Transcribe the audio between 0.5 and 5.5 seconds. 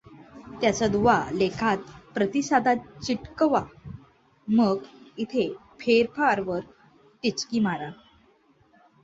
त्याचा दुवा लेखात प्रतिसादात चिकटवा मग, इथे